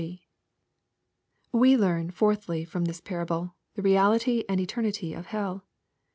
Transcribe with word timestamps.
We 1.51 1.77
learn, 1.77 2.09
fourthly, 2.09 2.65
from 2.65 2.85
this 2.85 2.99
parable, 2.99 3.53
the 3.75 3.83
reality 3.83 4.43
and 4.49 4.59
eternity 4.59 5.13
of 5.13 5.27
hell. 5.27 5.63